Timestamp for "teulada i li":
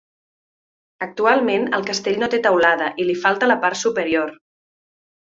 2.47-3.15